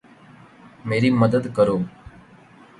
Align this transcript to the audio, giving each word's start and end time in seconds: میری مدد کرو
میری 0.85 1.09
مدد 1.11 1.53
کرو 1.55 1.77